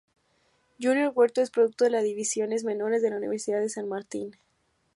Junior 0.81 1.11
Huerto 1.13 1.41
es 1.43 1.51
producto 1.51 1.83
de 1.83 1.91
las 1.91 2.03
divisiones 2.03 2.63
menores 2.63 3.03
de 3.03 3.11
la 3.11 3.17
Universidad 3.17 3.59
de 3.59 3.69
San 3.69 3.87
Martín. 3.87 4.35